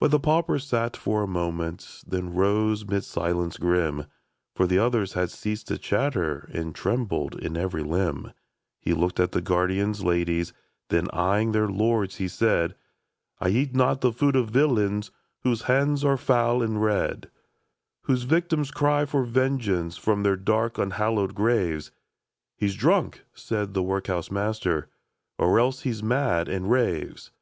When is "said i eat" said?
12.28-13.74